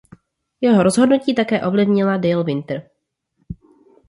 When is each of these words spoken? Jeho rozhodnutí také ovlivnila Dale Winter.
Jeho 0.61 0.83
rozhodnutí 0.83 1.33
také 1.35 1.61
ovlivnila 1.61 2.17
Dale 2.17 2.43
Winter. 2.43 2.89